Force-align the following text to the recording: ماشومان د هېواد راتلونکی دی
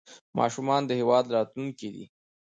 ماشومان 0.37 0.81
د 0.85 0.91
هېواد 1.01 1.25
راتلونکی 1.35 1.89
دی 1.95 2.05